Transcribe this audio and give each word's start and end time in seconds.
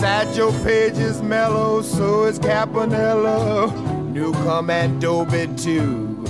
Satchel 0.00 0.50
Paige 0.64 0.96
is 0.96 1.20
mellow, 1.20 1.82
so 1.82 2.24
is 2.24 2.38
Campanella. 2.38 3.70
Newcombe 4.04 4.70
and 4.70 4.98
Doby 4.98 5.46
too. 5.58 6.24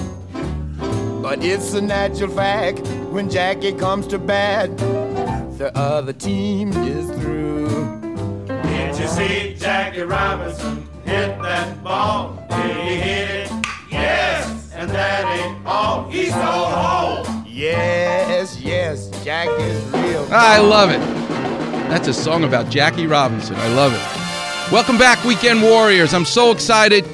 But 1.22 1.44
it's 1.44 1.72
a 1.74 1.80
natural 1.80 2.30
fact 2.30 2.80
when 3.12 3.30
Jackie 3.30 3.72
comes 3.72 4.08
to 4.08 4.18
bat, 4.18 4.76
the 4.76 5.70
other 5.76 6.12
team 6.12 6.72
is 6.72 7.08
through. 7.20 8.00
Did 8.48 8.98
you 8.98 9.06
see 9.06 9.54
Jackie 9.54 10.00
Robinson 10.00 10.88
hit 11.04 11.40
that 11.40 11.84
ball? 11.84 12.44
Did 12.50 12.76
he 12.76 12.96
hit 12.96 13.30
it? 13.30 13.52
Yes, 13.88 14.72
and 14.74 14.90
that 14.90 15.24
ain't 15.38 15.64
all. 15.64 16.10
He's 16.10 16.32
so 16.32 16.40
home. 16.40 17.46
Yes, 17.46 18.60
yes, 18.60 19.10
Jack 19.22 19.48
is 19.60 19.80
real. 19.92 20.26
I 20.32 20.58
love 20.58 20.90
it. 20.90 21.19
That's 21.90 22.06
a 22.06 22.14
song 22.14 22.44
about 22.44 22.70
Jackie 22.70 23.08
Robinson. 23.08 23.56
I 23.56 23.66
love 23.74 23.92
it. 23.92 24.72
Welcome 24.72 24.96
back, 24.96 25.24
Weekend 25.24 25.60
Warriors. 25.60 26.14
I'm 26.14 26.24
so 26.24 26.52
excited. 26.52 27.04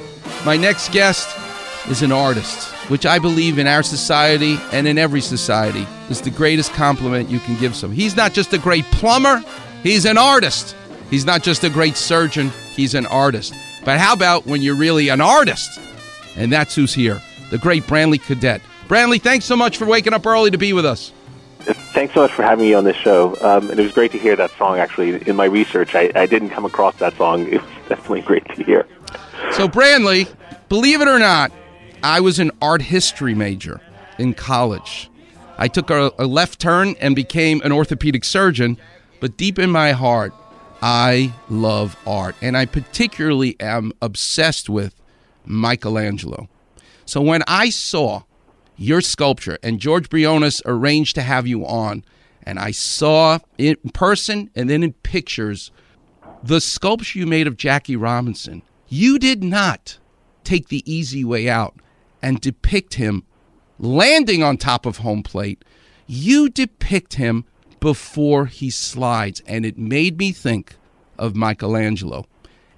My 0.45 0.55
next 0.55 0.91
guest 0.91 1.35
is 1.89 2.03
an 2.03 2.11
artist, 2.11 2.69
which 2.87 3.03
I 3.03 3.17
believe 3.17 3.57
in 3.57 3.65
our 3.65 3.81
society 3.81 4.59
and 4.71 4.87
in 4.87 4.99
every 4.99 5.19
society 5.19 5.87
is 6.11 6.21
the 6.21 6.29
greatest 6.29 6.73
compliment 6.73 7.27
you 7.27 7.39
can 7.39 7.57
give 7.59 7.75
someone. 7.75 7.95
He's 7.95 8.15
not 8.15 8.33
just 8.33 8.53
a 8.53 8.59
great 8.59 8.85
plumber, 8.85 9.43
he's 9.81 10.05
an 10.05 10.19
artist. 10.19 10.75
He's 11.09 11.25
not 11.25 11.41
just 11.41 11.63
a 11.63 11.71
great 11.71 11.97
surgeon, 11.97 12.51
he's 12.75 12.93
an 12.93 13.07
artist. 13.07 13.55
But 13.83 13.97
how 13.97 14.13
about 14.13 14.45
when 14.45 14.61
you're 14.61 14.75
really 14.75 15.09
an 15.09 15.21
artist? 15.21 15.79
And 16.35 16.53
that's 16.53 16.75
who's 16.75 16.93
here, 16.93 17.19
the 17.49 17.57
great 17.57 17.85
Branly 17.85 18.21
Cadet. 18.21 18.61
Branly, 18.87 19.19
thanks 19.19 19.45
so 19.45 19.55
much 19.55 19.77
for 19.77 19.85
waking 19.85 20.13
up 20.13 20.27
early 20.27 20.51
to 20.51 20.57
be 20.59 20.71
with 20.71 20.85
us. 20.85 21.11
Thanks 21.97 22.13
so 22.13 22.21
much 22.21 22.31
for 22.31 22.43
having 22.43 22.63
me 22.63 22.75
on 22.75 22.83
this 22.83 22.95
show. 22.95 23.35
Um, 23.41 23.71
and 23.71 23.79
it 23.79 23.81
was 23.81 23.91
great 23.91 24.11
to 24.11 24.19
hear 24.19 24.35
that 24.35 24.51
song, 24.51 24.77
actually. 24.77 25.27
In 25.27 25.35
my 25.35 25.45
research, 25.45 25.95
I, 25.95 26.11
I 26.13 26.27
didn't 26.27 26.51
come 26.51 26.63
across 26.63 26.95
that 26.97 27.17
song. 27.17 27.47
It 27.51 27.59
was 27.59 27.71
definitely 27.89 28.21
great 28.21 28.45
to 28.49 28.63
hear. 28.63 28.87
So, 29.53 29.67
Branly, 29.67 30.31
believe 30.69 31.01
it 31.01 31.07
or 31.07 31.17
not, 31.17 31.51
I 32.03 32.19
was 32.19 32.37
an 32.37 32.51
art 32.61 32.83
history 32.83 33.33
major 33.33 33.81
in 34.19 34.35
college. 34.35 35.09
I 35.57 35.67
took 35.67 35.89
a, 35.89 36.11
a 36.19 36.27
left 36.27 36.59
turn 36.59 36.93
and 37.01 37.15
became 37.15 37.61
an 37.63 37.71
orthopedic 37.71 38.25
surgeon, 38.25 38.77
but 39.19 39.35
deep 39.35 39.57
in 39.57 39.71
my 39.71 39.93
heart, 39.93 40.35
I 40.83 41.33
love 41.49 41.97
art. 42.05 42.35
And 42.43 42.55
I 42.55 42.67
particularly 42.67 43.59
am 43.59 43.91
obsessed 44.03 44.69
with 44.69 45.01
Michelangelo. 45.47 46.47
So 47.05 47.21
when 47.21 47.41
I 47.47 47.71
saw 47.71 48.21
your 48.77 49.01
sculpture 49.01 49.57
and 49.63 49.79
George 49.79 50.09
Briones 50.09 50.61
arranged 50.65 51.15
to 51.15 51.21
have 51.21 51.47
you 51.47 51.65
on, 51.65 52.05
and 52.43 52.59
I 52.59 52.71
saw 52.71 53.39
in 53.57 53.75
person 53.93 54.49
and 54.55 54.69
then 54.69 54.83
in 54.83 54.93
pictures 54.93 55.71
the 56.43 56.61
sculpture 56.61 57.19
you 57.19 57.25
made 57.25 57.47
of 57.47 57.57
Jackie 57.57 57.95
Robinson, 57.95 58.61
you 58.87 59.19
did 59.19 59.43
not 59.43 59.97
take 60.43 60.69
the 60.69 60.89
easy 60.91 61.25
way 61.25 61.49
out 61.49 61.75
and 62.21 62.39
depict 62.39 62.93
him 62.93 63.23
landing 63.79 64.41
on 64.41 64.57
top 64.57 64.85
of 64.85 64.97
home 64.97 65.23
plate. 65.23 65.63
You 66.05 66.49
depict 66.49 67.15
him 67.15 67.45
before 67.79 68.45
he 68.45 68.69
slides, 68.69 69.41
and 69.45 69.65
it 69.65 69.77
made 69.77 70.17
me 70.17 70.31
think 70.31 70.75
of 71.17 71.35
Michelangelo 71.35 72.25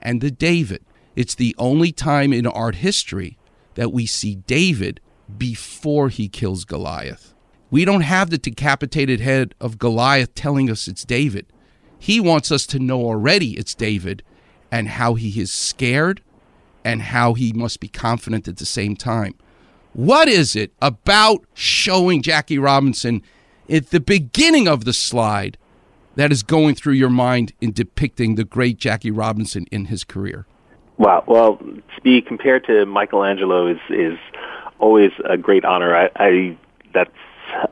and 0.01 0.21
the 0.21 0.31
David. 0.31 0.83
It's 1.15 1.35
the 1.35 1.55
only 1.57 1.91
time 1.91 2.33
in 2.33 2.47
art 2.47 2.75
history 2.75 3.37
that 3.75 3.93
we 3.93 4.05
see 4.05 4.35
David 4.35 4.99
before 5.37 6.09
he 6.09 6.27
kills 6.27 6.65
Goliath. 6.65 7.33
We 7.71 7.85
don't 7.85 8.01
have 8.01 8.29
the 8.29 8.37
decapitated 8.37 9.19
head 9.19 9.53
of 9.61 9.77
Goliath 9.77 10.33
telling 10.33 10.69
us 10.69 10.87
it's 10.87 11.05
David. 11.05 11.45
He 11.99 12.19
wants 12.19 12.51
us 12.51 12.65
to 12.67 12.79
know 12.79 13.01
already 13.01 13.51
it's 13.57 13.75
David 13.75 14.23
and 14.71 14.87
how 14.87 15.15
he 15.15 15.39
is 15.39 15.51
scared 15.51 16.21
and 16.83 17.01
how 17.01 17.33
he 17.33 17.53
must 17.53 17.79
be 17.79 17.87
confident 17.87 18.47
at 18.47 18.57
the 18.57 18.65
same 18.65 18.95
time. 18.95 19.35
What 19.93 20.27
is 20.27 20.55
it 20.55 20.71
about 20.81 21.43
showing 21.53 22.21
Jackie 22.21 22.59
Robinson 22.59 23.21
at 23.69 23.89
the 23.89 23.99
beginning 23.99 24.67
of 24.67 24.85
the 24.85 24.93
slide 24.93 25.57
that 26.15 26.31
is 26.31 26.43
going 26.43 26.75
through 26.75 26.93
your 26.93 27.09
mind 27.09 27.53
in 27.61 27.71
depicting 27.71 28.35
the 28.35 28.43
great 28.43 28.77
Jackie 28.77 29.11
Robinson 29.11 29.65
in 29.71 29.85
his 29.85 30.03
career? 30.03 30.45
Wow. 30.97 31.23
Well, 31.27 31.57
to 31.57 32.01
be 32.03 32.21
compared 32.21 32.65
to 32.65 32.85
Michelangelo 32.85 33.67
is 33.67 33.79
is 33.89 34.17
always 34.79 35.11
a 35.23 35.37
great 35.37 35.65
honor. 35.65 35.95
I, 35.95 36.09
I 36.15 36.57
that's 36.93 37.11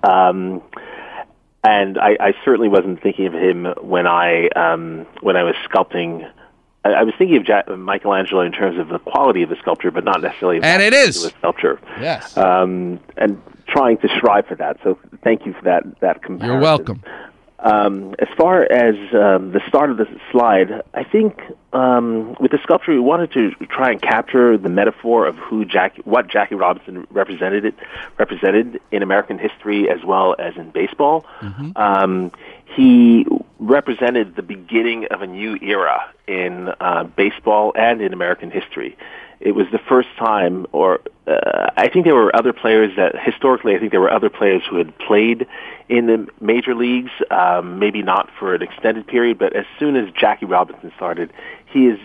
um, 0.04 0.62
and 1.64 1.98
I, 1.98 2.18
I 2.20 2.34
certainly 2.46 2.70
wasn't 2.70 3.02
thinking 3.02 3.28
of 3.28 3.34
him 3.34 3.66
when 3.82 4.08
I 4.08 4.48
um, 4.50 5.06
when 5.22 5.36
I 5.36 5.44
was 5.44 5.56
sculpting. 5.70 6.30
I, 6.86 6.90
I 6.90 7.04
was 7.04 7.14
thinking 7.18 7.38
of 7.38 7.46
Jack, 7.46 7.68
Michelangelo 7.68 8.42
in 8.42 8.52
terms 8.52 8.80
of 8.80 8.90
the 8.90 9.00
quality 9.00 9.44
of 9.44 9.50
the 9.50 9.58
sculpture, 9.58 9.92
but 9.92 10.04
not 10.04 10.22
necessarily. 10.22 10.60
And 10.62 10.82
it 10.82 10.94
is 10.94 11.24
the 11.24 11.30
sculpture. 11.30 11.80
Yes. 12.00 12.38
Um, 12.38 13.00
and 13.18 13.42
trying 13.68 13.98
to 13.98 14.08
strive 14.18 14.46
for 14.48 14.56
that. 14.56 14.78
So 14.84 14.98
thank 15.24 15.46
you 15.46 15.54
for 15.54 15.64
that 15.64 16.00
that 16.00 16.22
comparison. 16.22 16.54
You're 16.54 16.62
welcome. 16.62 17.04
Um, 17.60 18.14
as 18.20 18.28
far 18.38 18.62
as 18.62 18.96
um, 19.14 19.52
the 19.52 19.62
start 19.68 19.90
of 19.90 19.98
the 19.98 20.06
slide, 20.32 20.84
I 20.94 21.04
think 21.04 21.42
um, 21.74 22.36
with 22.40 22.52
the 22.52 22.60
sculpture 22.62 22.92
we 22.92 23.00
wanted 23.00 23.32
to 23.32 23.52
try 23.66 23.92
and 23.92 24.02
capture 24.02 24.58
the 24.60 24.70
metaphor 24.70 25.26
of 25.26 25.36
who 25.38 25.66
Jackie, 25.66 26.04
what 26.06 26.28
Jackie 26.28 26.54
Robinson 26.54 27.08
represented 27.10 27.66
it, 27.66 27.74
represented 28.20 28.80
in 28.92 29.02
American 29.02 29.40
history 29.40 29.90
as 29.90 30.04
well 30.06 30.36
as 30.38 30.56
in 30.56 30.70
baseball. 30.70 31.26
Mm-hmm. 31.40 31.72
Um, 31.76 32.32
he 32.76 33.26
represented 33.58 34.36
the 34.36 34.44
beginning 34.44 35.08
of 35.10 35.24
a 35.24 35.28
new 35.28 35.58
era 35.60 36.14
in 36.28 36.70
uh, 36.80 37.06
baseball 37.06 37.74
and 37.76 38.02
in 38.02 38.14
American 38.14 38.52
history 38.52 38.96
it 39.40 39.52
was 39.52 39.68
the 39.72 39.80
first 39.80 40.10
time, 40.18 40.66
or 40.72 41.00
uh, 41.28 41.70
I 41.78 41.90
think 41.90 42.06
there 42.06 42.16
were 42.16 42.36
other 42.36 42.54
players 42.54 42.96
that 42.96 43.16
historically, 43.20 43.76
I 43.76 43.80
think 43.80 43.92
there 43.92 44.02
were 44.02 44.12
other 44.12 44.30
players 44.30 44.64
who 44.70 44.78
had 44.78 44.98
played 44.98 45.48
in 45.90 46.08
the 46.08 46.28
major 46.42 46.74
leagues, 46.74 47.12
um, 47.30 47.80
maybe 47.80 48.02
not 48.02 48.30
for 48.40 48.56
an 48.56 48.62
extended 48.62 49.06
period, 49.08 49.38
but 49.38 49.56
as 49.56 49.66
soon 49.78 49.96
as 49.96 50.12
Jackie 50.14 50.46
Robinson 50.46 50.92
started, 50.96 51.32
he 51.68 51.88
is 51.88 52.00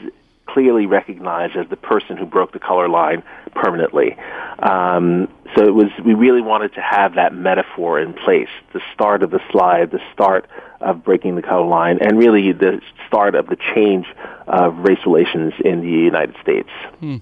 clearly 0.46 0.86
recognized 0.86 1.56
as 1.56 1.68
the 1.68 1.76
person 1.76 2.16
who 2.16 2.26
broke 2.26 2.52
the 2.52 2.58
color 2.58 2.88
line 2.88 3.22
permanently. 3.54 4.16
Um, 4.58 5.28
so 5.54 5.64
it 5.64 5.74
was 5.74 5.88
we 6.04 6.14
really 6.14 6.40
wanted 6.40 6.74
to 6.74 6.80
have 6.80 7.14
that 7.14 7.34
metaphor 7.34 8.00
in 8.00 8.12
place, 8.14 8.48
the 8.72 8.80
start 8.94 9.22
of 9.22 9.30
the 9.30 9.40
slide, 9.50 9.90
the 9.90 10.00
start 10.12 10.46
of 10.80 11.04
breaking 11.04 11.36
the 11.36 11.42
color 11.42 11.66
line, 11.66 11.98
and 12.00 12.18
really 12.18 12.52
the 12.52 12.80
start 13.06 13.34
of 13.34 13.46
the 13.46 13.56
change 13.74 14.06
of 14.46 14.76
race 14.78 14.98
relations 15.06 15.52
in 15.64 15.80
the 15.80 15.88
United 15.88 16.34
States. 16.42 16.68
Hmm. 17.00 17.16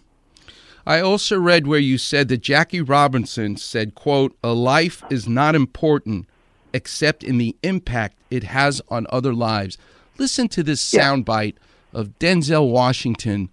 I 0.86 1.00
also 1.00 1.38
read 1.38 1.66
where 1.66 1.78
you 1.78 1.98
said 1.98 2.28
that 2.28 2.38
Jackie 2.40 2.80
Robinson 2.80 3.56
said, 3.56 3.94
quote, 3.94 4.34
a 4.42 4.52
life 4.52 5.04
is 5.10 5.28
not 5.28 5.54
important 5.54 6.26
except 6.72 7.22
in 7.22 7.38
the 7.38 7.54
impact 7.62 8.16
it 8.30 8.44
has 8.44 8.80
on 8.88 9.06
other 9.10 9.34
lives. 9.34 9.76
Listen 10.18 10.48
to 10.48 10.62
this 10.62 10.92
Yeah. 10.92 11.02
soundbite 11.12 11.56
of 11.92 12.18
Denzel 12.18 12.70
Washington 12.70 13.50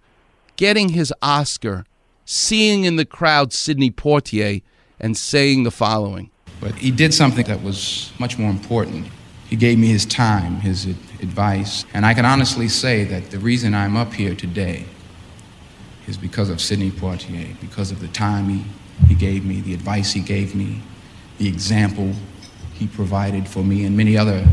getting 0.56 0.90
his 0.90 1.14
Oscar, 1.22 1.86
seeing 2.28 2.84
in 2.84 2.98
the 2.98 3.06
crowd 3.06 3.54
Sidney 3.54 3.90
Poitier, 3.90 4.62
and 5.00 5.16
saying 5.16 5.64
the 5.64 5.72
following. 5.72 6.30
But 6.60 6.76
he 6.76 6.92
did 6.92 7.14
something 7.14 7.46
that 7.46 7.64
was 7.64 8.12
much 8.20 8.38
more 8.38 8.50
important. 8.50 9.08
He 9.48 9.56
gave 9.56 9.80
me 9.80 9.88
his 9.88 10.06
time, 10.06 10.58
his 10.58 10.86
advice. 10.86 11.86
And 11.94 12.06
I 12.06 12.14
can 12.14 12.26
honestly 12.26 12.68
say 12.68 13.06
that 13.06 13.32
the 13.32 13.40
reason 13.40 13.74
I'm 13.74 13.96
up 13.96 14.14
here 14.14 14.36
today 14.36 14.86
is 16.08 16.18
because 16.18 16.50
of 16.50 16.60
Sidney 16.60 16.92
Poitier, 16.92 17.60
because 17.62 17.92
of 17.92 18.02
the 18.02 18.08
time 18.10 18.50
he, 18.50 18.66
he 19.08 19.16
gave 19.16 19.46
me, 19.46 19.62
the 19.62 19.74
advice 19.74 20.12
he 20.12 20.20
gave 20.20 20.54
me, 20.54 20.82
the 21.38 21.48
example 21.48 22.12
he 22.74 22.88
provided 22.88 23.48
for 23.48 23.64
me 23.64 23.86
and 23.86 23.96
many 23.96 24.18
other 24.18 24.46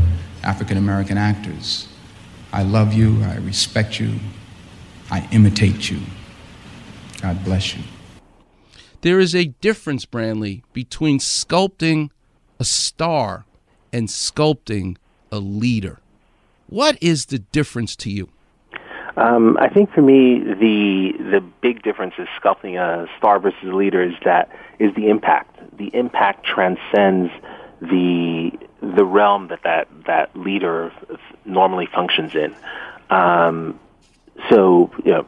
African 0.43 0.77
American 0.77 1.17
actors. 1.17 1.89
I 2.53 2.63
love 2.63 2.93
you, 2.93 3.21
I 3.23 3.35
respect 3.37 3.99
you, 3.99 4.19
I 5.11 5.27
imitate 5.31 5.89
you. 5.89 5.99
God 7.25 7.43
bless 7.43 7.75
you. 7.75 7.81
There 9.01 9.19
is 9.19 9.33
a 9.33 9.45
difference, 9.45 10.05
Branly, 10.05 10.61
between 10.73 11.17
sculpting 11.17 12.11
a 12.59 12.63
star 12.63 13.45
and 13.91 14.07
sculpting 14.07 14.97
a 15.31 15.39
leader. 15.39 16.01
What 16.67 16.99
is 17.01 17.25
the 17.25 17.39
difference 17.39 17.95
to 17.95 18.11
you? 18.11 18.29
Um, 19.17 19.57
I 19.59 19.69
think 19.69 19.91
for 19.91 20.03
me, 20.03 20.37
the 20.37 21.13
the 21.31 21.41
big 21.61 21.81
difference 21.81 22.13
is 22.19 22.27
sculpting 22.39 22.77
a 22.77 23.07
star 23.17 23.39
versus 23.39 23.59
a 23.63 23.75
leader 23.75 24.03
is 24.03 24.13
that 24.23 24.51
is 24.77 24.93
the 24.93 25.09
impact. 25.09 25.57
The 25.79 25.89
impact 25.95 26.45
transcends 26.45 27.31
the 27.81 28.51
the 28.81 29.03
realm 29.03 29.47
that 29.47 29.63
that, 29.63 29.87
that 30.05 30.37
leader 30.37 30.93
normally 31.43 31.87
functions 31.87 32.35
in. 32.35 32.55
Um, 33.09 33.79
so, 34.49 34.91
you 35.03 35.11
know, 35.11 35.25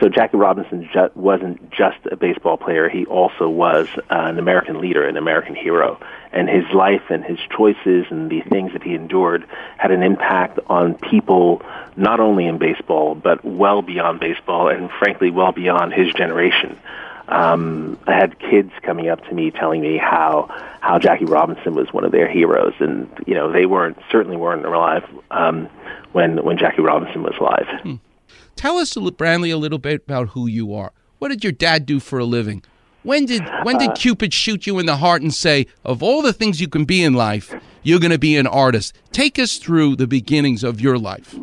so 0.00 0.08
Jackie 0.08 0.38
Robinson 0.38 0.88
ju- 0.92 1.10
wasn't 1.14 1.70
just 1.70 1.98
a 2.10 2.16
baseball 2.16 2.56
player; 2.56 2.88
he 2.88 3.04
also 3.06 3.48
was 3.48 3.86
uh, 3.98 4.02
an 4.08 4.38
American 4.38 4.80
leader, 4.80 5.06
an 5.06 5.16
American 5.16 5.54
hero, 5.54 6.00
and 6.32 6.48
his 6.48 6.64
life 6.72 7.02
and 7.10 7.24
his 7.24 7.38
choices 7.54 8.06
and 8.10 8.30
the 8.30 8.40
things 8.40 8.72
that 8.72 8.82
he 8.82 8.94
endured 8.94 9.46
had 9.76 9.90
an 9.90 10.02
impact 10.02 10.58
on 10.66 10.94
people 10.94 11.62
not 11.96 12.18
only 12.18 12.46
in 12.46 12.58
baseball 12.58 13.14
but 13.14 13.44
well 13.44 13.82
beyond 13.82 14.20
baseball, 14.20 14.68
and 14.68 14.90
frankly, 14.90 15.30
well 15.30 15.52
beyond 15.52 15.92
his 15.92 16.12
generation. 16.14 16.78
Um, 17.28 17.96
I 18.08 18.14
had 18.14 18.38
kids 18.40 18.72
coming 18.82 19.08
up 19.08 19.24
to 19.26 19.34
me 19.34 19.52
telling 19.52 19.82
me 19.82 19.98
how 19.98 20.48
how 20.80 20.98
Jackie 20.98 21.26
Robinson 21.26 21.74
was 21.74 21.92
one 21.92 22.04
of 22.04 22.10
their 22.10 22.28
heroes, 22.28 22.74
and 22.80 23.08
you 23.26 23.34
know 23.34 23.52
they 23.52 23.66
weren't 23.66 23.98
certainly 24.10 24.36
weren't 24.36 24.64
alive 24.64 25.04
um, 25.30 25.68
when 26.12 26.42
when 26.42 26.58
Jackie 26.58 26.82
Robinson 26.82 27.22
was 27.22 27.34
alive. 27.38 27.66
Hmm. 27.82 27.94
Tell 28.56 28.78
us, 28.78 28.94
Branly, 28.94 29.52
a 29.52 29.56
little 29.56 29.78
bit 29.78 30.02
about 30.04 30.30
who 30.30 30.46
you 30.46 30.74
are. 30.74 30.92
What 31.18 31.28
did 31.28 31.44
your 31.44 31.52
dad 31.52 31.86
do 31.86 32.00
for 32.00 32.18
a 32.18 32.24
living? 32.24 32.62
When 33.02 33.24
did 33.24 33.42
when 33.62 33.78
did 33.78 33.90
uh, 33.90 33.94
Cupid 33.94 34.34
shoot 34.34 34.66
you 34.66 34.78
in 34.78 34.86
the 34.86 34.96
heart 34.96 35.22
and 35.22 35.32
say, 35.32 35.66
of 35.84 36.02
all 36.02 36.20
the 36.22 36.32
things 36.32 36.60
you 36.60 36.68
can 36.68 36.84
be 36.84 37.02
in 37.02 37.14
life, 37.14 37.54
you're 37.82 38.00
going 38.00 38.10
to 38.10 38.18
be 38.18 38.36
an 38.36 38.46
artist? 38.46 38.94
Take 39.12 39.38
us 39.38 39.56
through 39.56 39.96
the 39.96 40.06
beginnings 40.06 40.62
of 40.62 40.80
your 40.80 40.98
life. 40.98 41.34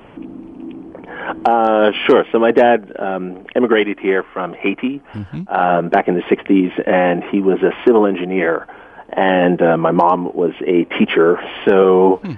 Uh, 1.46 1.92
sure. 2.06 2.26
So 2.32 2.40
my 2.40 2.52
dad 2.52 2.94
um, 3.00 3.46
immigrated 3.56 4.00
here 4.00 4.24
from 4.34 4.54
Haiti 4.54 5.02
mm-hmm. 5.14 5.48
um, 5.48 5.90
back 5.90 6.08
in 6.08 6.16
the 6.16 6.22
'60s, 6.22 6.72
and 6.88 7.24
he 7.24 7.42
was 7.42 7.62
a 7.64 7.72
civil 7.86 8.06
engineer. 8.06 8.68
And 9.10 9.62
uh, 9.62 9.78
my 9.78 9.92
mom 9.92 10.34
was 10.34 10.54
a 10.66 10.84
teacher. 11.00 11.40
So 11.66 12.20
hmm. 12.24 12.34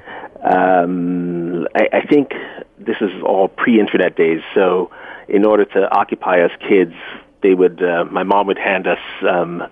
um, 0.45 1.67
I, 1.75 1.89
I 1.93 2.05
think 2.05 2.33
this 2.79 2.97
is 3.01 3.11
all 3.23 3.47
pre-internet 3.47 4.15
days. 4.15 4.41
So 4.53 4.91
in 5.27 5.45
order 5.45 5.65
to 5.65 5.91
occupy 5.91 6.41
us 6.41 6.51
kids, 6.67 6.93
they 7.41 7.53
would. 7.53 7.81
Uh, 7.81 8.05
my 8.05 8.23
mom 8.23 8.47
would 8.47 8.57
hand 8.57 8.87
us 8.87 8.99
um, 9.27 9.63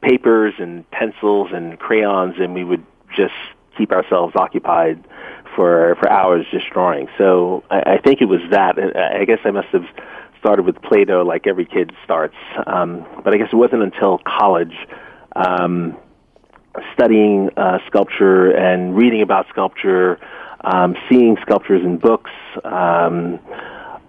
papers 0.00 0.54
and 0.58 0.88
pencils 0.90 1.50
and 1.52 1.78
crayons, 1.78 2.34
and 2.38 2.54
we 2.54 2.64
would 2.64 2.84
just 3.16 3.34
keep 3.76 3.92
ourselves 3.92 4.34
occupied 4.36 5.02
for 5.54 5.96
for 6.00 6.10
hours 6.10 6.46
just 6.50 6.68
drawing. 6.70 7.08
So 7.16 7.64
I, 7.70 7.94
I 7.94 7.98
think 7.98 8.20
it 8.20 8.26
was 8.26 8.40
that. 8.50 8.78
I 8.78 9.24
guess 9.24 9.38
I 9.44 9.50
must 9.50 9.68
have 9.68 9.86
started 10.38 10.64
with 10.64 10.80
Play-Doh 10.82 11.22
like 11.22 11.46
every 11.46 11.66
kid 11.66 11.92
starts. 12.02 12.36
Um, 12.66 13.06
but 13.22 13.34
I 13.34 13.36
guess 13.36 13.48
it 13.52 13.56
wasn't 13.56 13.82
until 13.82 14.18
college, 14.18 14.74
um, 15.36 15.96
studying 16.94 17.50
uh, 17.56 17.78
sculpture 17.86 18.50
and 18.50 18.96
reading 18.96 19.22
about 19.22 19.48
sculpture, 19.48 20.18
um, 20.62 20.96
seeing 21.08 21.36
sculptures 21.42 21.82
in 21.84 21.96
books 21.98 22.30
um, 22.64 23.38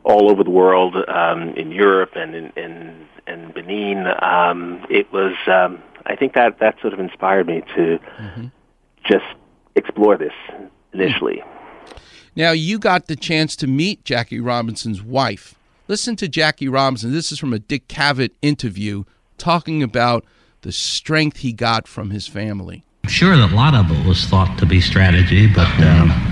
all 0.03 0.31
over 0.31 0.43
the 0.43 0.49
world, 0.49 0.95
um, 1.07 1.49
in 1.49 1.71
Europe 1.71 2.11
and 2.15 2.35
in, 2.35 2.51
in, 2.57 3.07
in 3.27 3.51
Benin. 3.51 4.07
Um, 4.21 4.85
it 4.89 5.11
was, 5.11 5.35
um, 5.47 5.81
I 6.05 6.15
think 6.15 6.33
that 6.33 6.59
that 6.59 6.79
sort 6.81 6.93
of 6.93 6.99
inspired 6.99 7.47
me 7.47 7.61
to 7.75 7.99
mm-hmm. 8.19 8.45
just 9.05 9.25
explore 9.75 10.17
this 10.17 10.33
initially. 10.93 11.43
Now, 12.35 12.51
you 12.51 12.79
got 12.79 13.07
the 13.07 13.15
chance 13.15 13.55
to 13.57 13.67
meet 13.67 14.05
Jackie 14.05 14.39
Robinson's 14.39 15.01
wife. 15.01 15.55
Listen 15.87 16.15
to 16.15 16.29
Jackie 16.29 16.69
Robinson. 16.69 17.11
This 17.11 17.31
is 17.31 17.39
from 17.39 17.53
a 17.53 17.59
Dick 17.59 17.87
Cavett 17.87 18.31
interview 18.41 19.03
talking 19.37 19.83
about 19.83 20.25
the 20.61 20.71
strength 20.71 21.37
he 21.37 21.51
got 21.51 21.87
from 21.87 22.11
his 22.11 22.27
family. 22.27 22.85
I'm 23.03 23.09
sure 23.09 23.35
that 23.35 23.51
a 23.51 23.55
lot 23.55 23.73
of 23.73 23.91
it 23.91 24.07
was 24.07 24.25
thought 24.25 24.57
to 24.59 24.65
be 24.65 24.79
strategy, 24.79 25.47
but. 25.47 25.67
Um 25.79 26.30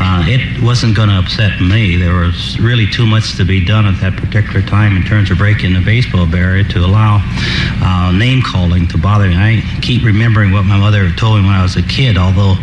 uh, 0.00 0.24
it 0.26 0.62
wasn't 0.62 0.96
going 0.96 1.08
to 1.08 1.18
upset 1.18 1.60
me. 1.60 1.96
There 1.96 2.14
was 2.14 2.58
really 2.58 2.86
too 2.86 3.06
much 3.06 3.36
to 3.36 3.44
be 3.44 3.64
done 3.64 3.84
at 3.86 4.00
that 4.00 4.16
particular 4.16 4.62
time 4.62 4.96
in 4.96 5.02
terms 5.02 5.30
of 5.30 5.38
breaking 5.38 5.74
the 5.74 5.80
baseball 5.80 6.26
barrier 6.26 6.64
to 6.64 6.78
allow 6.80 7.20
uh, 7.82 8.10
name 8.12 8.40
calling 8.42 8.88
to 8.88 8.98
bother 8.98 9.28
me. 9.28 9.36
I 9.36 9.62
keep 9.82 10.02
remembering 10.04 10.52
what 10.52 10.64
my 10.64 10.78
mother 10.78 11.10
told 11.12 11.40
me 11.40 11.46
when 11.46 11.54
I 11.54 11.62
was 11.62 11.76
a 11.76 11.82
kid, 11.82 12.16
although 12.16 12.56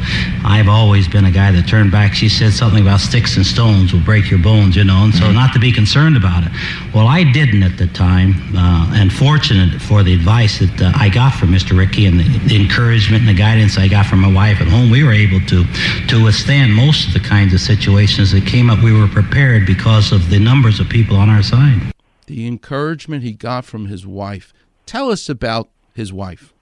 I've 0.43 0.67
always 0.67 1.07
been 1.07 1.25
a 1.25 1.31
guy 1.31 1.51
that 1.51 1.67
turned 1.67 1.91
back. 1.91 2.13
She 2.13 2.27
said 2.29 2.53
something 2.53 2.81
about 2.81 3.01
sticks 3.01 3.37
and 3.37 3.45
stones 3.45 3.93
will 3.93 4.01
break 4.01 4.29
your 4.29 4.39
bones, 4.39 4.75
you 4.75 4.83
know, 4.83 5.03
and 5.03 5.13
so 5.13 5.31
not 5.31 5.53
to 5.53 5.59
be 5.59 5.71
concerned 5.71 6.17
about 6.17 6.43
it. 6.43 6.51
Well, 6.93 7.07
I 7.07 7.23
didn't 7.23 7.61
at 7.61 7.77
the 7.77 7.87
time, 7.87 8.33
uh, 8.55 8.93
and 8.95 9.13
fortunate 9.13 9.79
for 9.81 10.01
the 10.01 10.13
advice 10.13 10.59
that 10.59 10.81
uh, 10.81 10.91
I 10.95 11.09
got 11.09 11.33
from 11.33 11.49
Mr. 11.49 11.77
Rickey 11.77 12.07
and 12.07 12.19
the, 12.19 12.27
the 12.47 12.55
encouragement 12.55 13.21
and 13.21 13.29
the 13.29 13.37
guidance 13.37 13.77
I 13.77 13.87
got 13.87 14.07
from 14.07 14.21
my 14.21 14.31
wife 14.31 14.59
at 14.59 14.67
home, 14.67 14.89
we 14.89 15.03
were 15.03 15.13
able 15.13 15.39
to, 15.47 15.65
to 16.07 16.23
withstand 16.23 16.73
most 16.73 17.07
of 17.07 17.13
the 17.13 17.26
kinds 17.27 17.53
of 17.53 17.59
situations 17.59 18.31
that 18.31 18.45
came 18.45 18.69
up, 18.69 18.81
we 18.81 18.93
were 18.93 19.07
prepared 19.07 19.65
because 19.65 20.11
of 20.11 20.29
the 20.29 20.39
numbers 20.39 20.79
of 20.79 20.87
people 20.87 21.17
on 21.17 21.29
our 21.29 21.43
side. 21.43 21.91
The 22.27 22.47
encouragement 22.47 23.23
he 23.23 23.33
got 23.33 23.65
from 23.65 23.87
his 23.87 24.05
wife. 24.07 24.53
Tell 24.85 25.11
us 25.11 25.27
about 25.27 25.69
his 25.93 26.13
wife. 26.13 26.53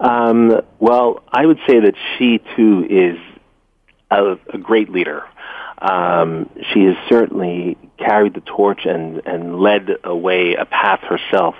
Um, 0.00 0.60
well, 0.78 1.22
I 1.28 1.46
would 1.46 1.58
say 1.66 1.80
that 1.80 1.94
she 2.18 2.40
too 2.56 2.86
is 2.88 3.18
a, 4.10 4.36
a 4.52 4.58
great 4.58 4.90
leader. 4.90 5.22
Um, 5.78 6.50
she 6.72 6.84
has 6.84 6.96
certainly 7.08 7.76
carried 7.98 8.34
the 8.34 8.40
torch 8.40 8.86
and, 8.86 9.22
and 9.26 9.60
led 9.60 9.88
away 10.04 10.54
a 10.54 10.64
path 10.64 11.00
herself 11.00 11.54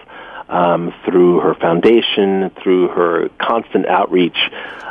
um, 0.48 0.94
through 1.04 1.40
her 1.40 1.54
foundation, 1.54 2.50
through 2.62 2.88
her 2.88 3.28
constant 3.38 3.86
outreach. 3.86 4.38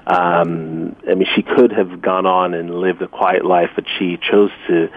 Um, 0.08 0.96
I 1.10 1.16
mean, 1.16 1.28
she 1.36 1.42
could 1.42 1.72
have 1.72 2.02
gone 2.02 2.26
on 2.26 2.54
and 2.54 2.76
lived 2.76 3.02
a 3.02 3.08
quiet 3.08 3.46
life, 3.46 3.72
but 3.76 3.86
she 3.98 4.18
chose 4.18 4.52
to 4.68 4.90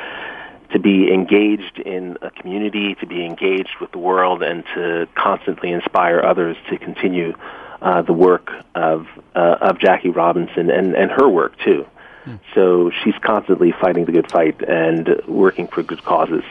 to 0.73 0.79
be 0.79 1.11
engaged 1.11 1.79
in 1.79 2.19
a 2.21 2.31
community, 2.31 2.95
to 2.97 3.07
be 3.07 3.25
engaged 3.25 3.75
with 3.81 3.91
the 3.91 3.99
world, 3.99 4.43
and 4.43 4.65
to 4.75 5.09
constantly 5.15 5.71
inspire 5.73 6.21
others 6.21 6.59
to 6.69 6.77
continue 6.77 7.33
uh, 7.81 8.03
the 8.03 8.13
work 8.13 8.51
of 8.75 9.07
uh, 9.35 9.57
of 9.61 9.79
Jackie 9.79 10.11
Robinson 10.11 10.71
and 10.71 10.95
and 10.95 11.11
her 11.11 11.29
work 11.29 11.59
too. 11.61 11.87
Hmm. 12.25 12.37
So 12.55 12.91
she's 13.03 13.15
constantly 13.23 13.73
fighting 13.81 14.05
the 14.05 14.13
good 14.13 14.31
fight 14.31 14.61
and 14.69 15.23
working 15.27 15.69
for 15.69 15.83
good 15.83 16.05
causes. 16.05 16.43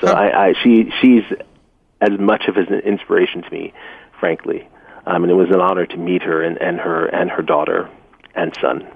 So 0.00 0.08
I, 0.08 0.48
I 0.48 0.54
she 0.62 0.92
she's 1.00 1.24
as 2.04 2.18
much 2.18 2.44
of 2.48 2.56
an 2.56 2.72
inspiration 2.80 3.42
to 3.42 3.50
me, 3.50 3.72
frankly. 4.18 4.68
Um, 5.06 5.22
and 5.22 5.30
it 5.30 5.34
was 5.34 5.48
an 5.50 5.60
honor 5.60 5.86
to 5.86 5.96
meet 5.96 6.22
her 6.22 6.42
and, 6.42 6.60
and 6.60 6.78
her 6.78 7.06
and 7.06 7.30
her 7.30 7.42
daughter 7.42 7.90
and 8.34 8.56
son. 8.60 8.86